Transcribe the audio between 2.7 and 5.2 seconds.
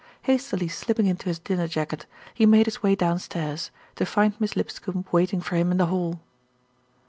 way downstairs, to find Miss Lipscombe